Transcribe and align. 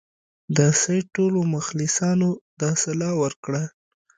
د 0.57 0.59
سید 0.81 1.05
ټولو 1.15 1.39
مخلصانو 1.55 2.29
دا 2.61 2.71
سلا 2.83 3.11
ورکړه. 3.23 3.63